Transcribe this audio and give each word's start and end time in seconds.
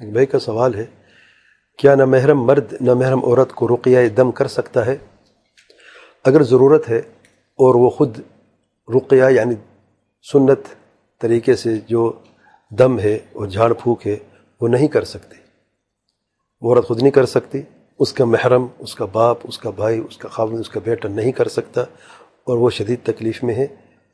ایک 0.00 0.12
بھائی 0.12 0.26
کا 0.26 0.38
سوال 0.38 0.74
ہے، 0.74 0.84
کیا 1.78 1.94
نہ 1.94 2.04
محرم 2.04 2.44
مرد 2.44 2.72
نہ 2.80 2.94
محرم 2.94 3.24
عورت 3.24 3.52
کو 3.52 3.68
رقیہ 3.68 4.08
دم 4.08 4.30
کر 4.30 4.46
سکتا 4.46 4.86
ہے؟ 4.86 4.96
اگر 6.24 6.42
ضرورت 6.42 6.88
ہے 6.88 6.98
اور 7.58 7.74
وہ 7.74 7.90
خود 7.90 8.18
رقیہ 8.88 9.30
یعنی 9.30 9.54
سنت 10.26 10.68
طریقے 11.20 11.56
سے 11.56 11.76
جو 11.86 12.12
دم 12.70 12.98
ہے 12.98 13.14
اور 13.32 13.46
جھاڑ 13.46 13.72
پھونک 13.72 14.06
ہے، 14.06 14.16
وہ 14.60 14.68
نہیں 14.68 14.88
کر 14.88 15.04
سکتی 15.04 15.36
وہ 16.62 16.74
عورت 16.74 16.86
خود 16.86 17.02
نہیں 17.02 17.10
کر 17.10 17.26
سکتی، 17.26 17.62
اس 18.00 18.12
کا 18.12 18.24
محرم، 18.24 18.66
اس 18.78 18.94
کا 18.94 19.04
باپ، 19.04 19.38
اس 19.42 19.58
کا 19.58 19.70
بھائی، 19.70 20.00
اس 20.08 20.16
کا 20.16 20.28
خاون 20.28 20.60
اس 20.60 20.70
کا 20.70 20.80
بیٹا 20.84 21.08
نہیں 21.08 21.32
کر 21.32 21.48
سکتا 21.48 21.80
اور 22.46 22.58
وہ 22.58 22.70
شدید 22.70 22.98
تکلیف 23.04 23.42
میں 23.44 23.54
ہے۔ 23.54 23.66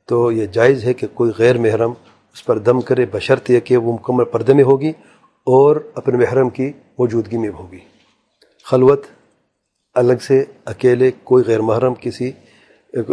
تو 0.09 0.33
یہ 0.33 0.47
جائز 0.47 0.85
ہے 0.85 0.93
کہ 0.95 1.07
کوئی 1.15 1.31
غیر 1.39 1.59
محرم 1.59 1.93
اس 2.33 2.45
پر 2.45 2.59
دم 2.59 2.81
کرے، 2.81 3.07
بشرط 3.07 3.51
یہ 3.51 3.61
کہ 3.61 3.77
وہ 3.77 3.93
مکمل 3.93 4.25
پردے 4.25 4.55
میں 4.55 4.65
ہوگی 4.65 4.93
اور 5.47 5.77
اپنے 5.95 6.17
محرم 6.19 6.51
کی 6.51 6.73
موجودگی 6.99 7.39
میں 7.39 7.49
ہوگی۔ 7.49 7.79
خلوت 8.65 9.05
الگ 9.95 10.19
سے 10.21 10.45
اکیلے 10.65 11.11
کوئی 11.25 11.45
غیر 11.47 11.61
محرم 11.61 11.95
کسی، 12.01 12.33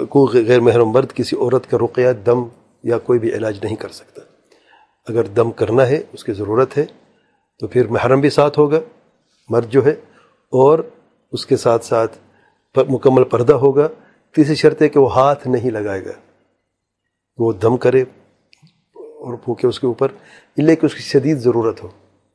کوئی 0.09 0.45
غیر 0.47 0.59
محرم 0.59 0.89
مرد 0.89 1.13
کسی 1.13 1.35
عورت 1.35 1.69
کا 1.71 1.77
رقیہ، 1.77 2.09
دم 2.25 2.43
یا 2.83 2.97
کوئی 2.97 3.19
بھی 3.19 3.33
علاج 3.33 3.59
نہیں 3.63 3.75
کر 3.75 3.89
سکتا۔ 3.89 4.21
اگر 5.07 5.23
دم 5.23 5.51
کرنا 5.51 5.87
ہے، 5.87 6.03
اس 6.13 6.23
کی 6.23 6.33
ضرورت 6.33 6.77
ہے، 6.77 6.85
تو 7.59 7.67
پھر 7.67 7.87
محرم 7.87 8.19
بھی 8.19 8.29
ساتھ 8.29 8.59
ہوگا، 8.59 8.79
مرد 9.49 9.69
جو 9.69 9.85
ہے، 9.85 9.91
اور 10.53 10.79
اس 11.31 11.45
کے 11.45 11.57
ساتھ 11.57 11.85
ساتھ 11.85 12.17
مکمل 12.89 13.23
پردہ 13.23 13.53
ہوگا۔ 13.53 13.87
تیسری 14.35 14.55
شرط 14.55 14.81
ہے 14.81 14.89
کہ 14.89 14.99
وہ 14.99 15.13
ہاتھ 15.15 15.47
نہیں 15.47 15.71
لگائے 15.71 16.05
گا۔ 16.05 16.11
وہ 17.37 17.53
دم 17.53 17.77
کرے 17.77 18.01
اور 18.95 19.37
پھونکے 19.37 19.67
اس 19.67 19.79
کے 19.79 19.87
اوپر 19.87 20.07
اللہ 20.57 20.75
کہ 20.75 20.85
اس 20.85 20.95
کی 20.95 21.01
شدید 21.01 21.37
ضرورت 21.37 21.83
ہو۔ 21.83 21.89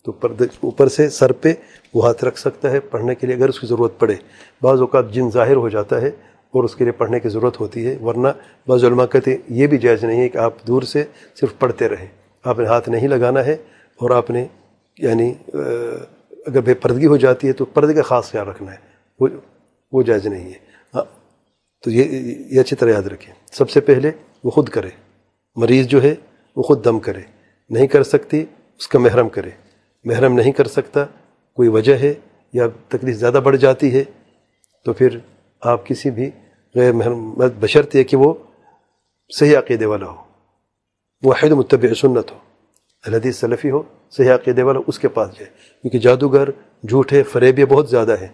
تو 0.09 0.13
پردے 0.13 0.45
اوپر 0.61 0.89
سے 0.89 1.09
سر 1.09 1.33
پہ 1.33 1.53
وہ 1.95 2.07
ہاتھ 2.07 2.25
رکھ 2.25 2.39
سکتا 2.39 2.71
ہے 2.71 2.81
پڑھنے 2.81 3.15
کے 3.15 3.27
لیے 3.27 3.37
اگر 3.37 3.49
اس 3.49 3.61
کی 3.61 3.67
ضرورت 3.67 3.99
پڑے۔ 3.99 4.15
بعض 4.63 4.81
اوقات 4.81 5.13
جن 5.13 5.31
ظاہر 5.31 5.57
ہو 5.57 5.69
جاتا 5.69 6.01
ہے 6.01 6.09
اور 6.51 6.65
اس 6.65 6.77
کے 6.77 6.85
لیے 6.85 6.93
پڑھنے 6.93 7.21
کی 7.21 7.29
ضرورت 7.29 7.61
ہوتی 7.61 7.87
ہے، 7.87 7.97
ورنہ 8.03 8.29
بعض 8.67 8.85
علماء 8.85 9.07
کہتے 9.07 9.31
ہیں 9.31 9.39
یہ 9.49 9.67
بھی 9.67 9.79
جائز 9.79 10.05
نہیں 10.05 10.21
ہے 10.21 10.29
کہ 10.29 10.39
آپ 10.39 10.67
دور 10.67 10.83
سے 10.83 11.05
صرف 11.41 11.59
پڑھتے 11.59 11.89
رہیں۔ 11.89 12.07
آپ 12.45 12.59
نے 12.59 12.67
ہاتھ 12.67 12.89
نہیں 12.89 13.09
لگانا 13.09 13.47
ہے 13.47 13.53
اور 14.01 14.11
آپ 14.11 14.31
نے 14.31 14.47
یعنی 14.99 15.35
اگر 16.47 16.61
بے 16.61 16.75
پردگی 16.75 17.07
ہو 17.07 17.17
جاتی 17.17 17.49
ہے 17.49 17.53
تو 17.53 17.65
پردے 17.65 17.95
کا 17.95 18.03
خاص 18.03 18.31
خیال 18.31 18.49
رکھنا 18.49 18.73
ہے۔ 18.73 18.77
وہ 19.21 19.29
وہ 19.93 20.03
جائز 20.03 20.27
نہیں 20.27 20.47
ہے۔ 20.47 20.59
ہاں 20.95 21.05
تو 21.85 21.91
یہ 21.91 22.05
یہ 22.51 22.61
اچھی 22.61 22.77
طرح 22.77 22.91
یاد 22.91 23.03
رکھیں۔ 23.03 23.35
سب 23.53 23.71
سے 23.71 23.81
پہلے 23.81 24.11
وہ 24.45 24.51
خود 24.51 24.69
کرے۔ 24.69 24.91
مریض 25.57 25.87
جو 25.87 26.03
ہے 26.03 26.15
وہ 26.57 26.63
خود 26.63 26.85
دم 26.85 26.99
کرے۔ 26.99 27.21
نہیں 27.71 27.87
کر 27.87 28.03
سکتی، 28.03 28.45
اس 28.79 28.89
کا 28.89 28.99
محرم 28.99 29.29
کرے۔ 29.29 29.68
محرم 30.05 30.33
نہیں 30.33 30.53
کر 30.53 30.67
سکتا، 30.67 31.05
کوئی 31.55 31.69
وجہ 31.69 31.95
ہے 31.95 32.15
یا 32.53 32.67
تکلیف 32.89 33.17
زیادہ 33.17 33.41
بڑھ 33.45 33.57
جاتی 33.57 33.95
ہے، 33.95 34.05
تو 34.85 34.93
پھر 34.93 35.19
آپ 35.61 35.87
کسی 35.87 36.11
بھی 36.11 36.31
غیر 36.75 36.93
محرم، 36.93 37.31
بشرط 37.61 37.97
ہے 37.97 38.05
کہ 38.05 38.17
وہ 38.17 38.35
صحیح 39.39 39.59
عقیدے 39.59 39.87
والا 39.87 40.07
ہو۔ 40.07 40.17
وہ 41.23 41.35
حید 41.43 41.53
متبع 41.53 41.95
سنت 41.95 42.31
ہو، 42.31 42.37
الحدیث 43.07 43.39
سلفی 43.39 43.71
ہو، 43.71 43.83
صحیح 44.11 44.31
عقیدے 44.31 44.63
والا 44.63 44.81
اس 44.87 44.99
کے 44.99 45.09
پاس 45.09 45.29
جائے۔ 45.29 45.51
کیونکہ 45.83 45.99
جادوگر 45.99 46.51
جھوٹے 46.89 47.23
فریبیہ 47.23 47.65
بہت 47.65 47.91
زیادہ 47.91 48.15
ہیں۔ 48.21 48.29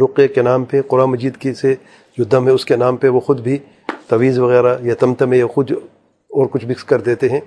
رقے 0.00 0.28
کے 0.28 0.42
نام 0.42 0.64
پہ، 0.64 0.82
قرآن 0.82 1.10
مجید 1.10 1.36
کی 1.36 1.54
سے 1.54 1.74
جو 2.18 2.24
دم 2.24 2.46
ہے، 2.46 2.52
اس 2.52 2.64
کے 2.64 2.76
نام 2.76 2.96
پہ 2.96 3.08
وہ 3.08 3.20
خود 3.20 3.40
بھی 3.40 3.58
تویز 4.06 4.38
وغیرہ 4.38 4.76
یا 4.82 4.94
تمتم 4.94 5.32
یا 5.32 5.46
خود 5.46 5.70
اور 5.70 6.46
کچھ 6.46 6.66
مکس 6.66 6.84
کر 6.84 7.00
دیتے 7.00 7.28
ہیں۔ 7.28 7.40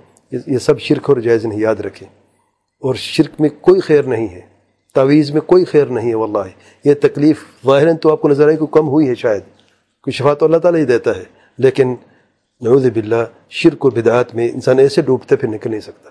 یہ 0.47 0.58
سب 0.58 0.80
شرک 0.80 1.09
اور 1.09 1.17
جائز 1.17 1.45
نہیں، 1.45 1.59
یاد 1.59 1.75
رکھیں۔ 1.75 2.20
اور 2.84 2.96
شرک 2.96 3.40
میں 3.42 3.50
کوئی 3.62 3.82
خیر 3.82 4.04
نہیں 4.04 4.28
ہے 4.28 4.42
تویز 4.96 5.32
میں 5.32 5.42
کوئی 5.42 5.66
خیر 5.66 5.86
نہیں 5.86 6.10
ہے، 6.10 6.16
واللہ 6.16 6.48
یہ 6.86 6.94
تکلیف 7.02 7.44
ظاہراً 7.66 7.96
تو 7.96 8.12
آپ 8.12 8.22
کو 8.22 8.30
نظر 8.30 8.48
آئے 8.48 8.58
کہ 8.58 8.66
کم 8.66 8.88
ہوئی 8.88 9.10
ہے 9.10 9.16
شاید، 9.16 9.42
کوئی 10.04 10.12
شفا 10.12 10.34
تو 10.34 10.46
اللہ 10.46 10.58
تعالیٰ 10.58 10.80
ہی 10.80 10.86
دیتا 10.86 11.16
ہے، 11.16 11.24
لیکن 11.58 11.96
نعوذ 12.62 12.86
باللہ 12.90 13.24
شرک 13.50 13.86
و 13.86 13.90
بدعات 13.90 14.36
میں 14.36 14.50
انسان 14.50 14.80
ایسے 14.80 15.02
ڈوبتے 15.02 15.36
پھر 15.36 15.50
نکل 15.50 15.70
نہیں 15.70 15.81
سکتا۔ 15.81 16.09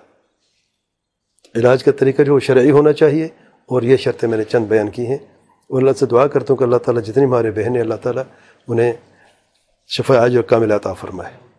علاج 1.55 1.85
کا 1.85 1.93
طریقہ 1.93 2.23
جو 2.23 2.39
شرعی 2.39 2.71
ہونا 2.71 2.93
چاہیے، 2.93 3.29
اور 3.69 3.83
یہ 3.83 3.97
شرطیں 3.97 4.29
میں 4.29 4.39
نے 4.39 4.45
چند 4.45 4.67
بیان 4.67 4.89
کی 4.91 5.07
ہیں۔ 5.07 5.19
اور 5.71 5.81
اللہ 5.81 5.93
سے 5.99 6.07
دعا 6.07 6.27
کرتا 6.27 6.53
ہوں 6.53 6.59
کہ 6.59 6.65
اللہ 6.65 6.77
تعالیٰ 6.77 7.03
جتنی 7.03 7.25
ہمارے 7.25 7.51
بہنیں، 7.51 7.81
اللہ 7.81 7.95
تعالیٰ 7.95 8.23
انہیں 8.69 8.93
شفا 9.91 10.19
عاج 10.19 10.37
اور 10.37 10.45
کامل 10.45 10.73
عطا 10.73 10.93
فرمائے۔ 10.93 11.50